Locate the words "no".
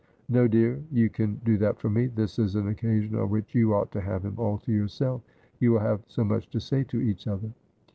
0.37-0.47